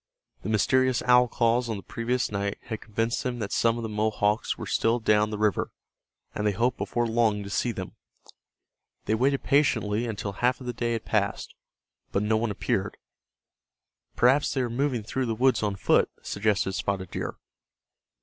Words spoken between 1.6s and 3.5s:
on the previous night had convinced them